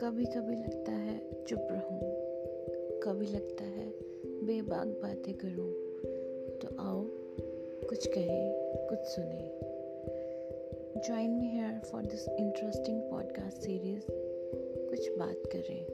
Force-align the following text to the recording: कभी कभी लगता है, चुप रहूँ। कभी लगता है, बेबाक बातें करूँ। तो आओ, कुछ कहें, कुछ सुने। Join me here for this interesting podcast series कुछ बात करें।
कभी 0.00 0.24
कभी 0.24 0.56
लगता 0.56 0.92
है, 0.92 1.44
चुप 1.48 1.68
रहूँ। 1.70 2.00
कभी 3.00 3.26
लगता 3.26 3.64
है, 3.64 3.88
बेबाक 4.26 4.86
बातें 4.86 5.34
करूँ। 5.34 5.72
तो 6.58 6.76
आओ, 6.78 7.04
कुछ 7.88 8.06
कहें, 8.06 8.54
कुछ 8.88 8.98
सुने। 8.98 9.58
Join 11.06 11.30
me 11.30 11.46
here 11.46 11.78
for 11.78 12.02
this 12.02 12.28
interesting 12.28 13.02
podcast 13.02 13.58
series 13.58 14.02
कुछ 14.90 15.10
बात 15.10 15.42
करें। 15.46 15.86